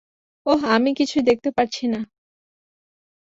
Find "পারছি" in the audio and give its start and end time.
1.51-1.83